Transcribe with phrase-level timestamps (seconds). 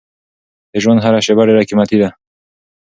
[0.71, 2.09] د ژوند هره شېبه ډېره قیمتي ده.